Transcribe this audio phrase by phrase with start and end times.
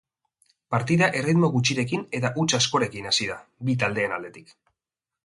[0.75, 3.37] Partida erritmo gutxirekin eta huts askorekin hasi da
[3.69, 4.51] bi taldeen aldetik.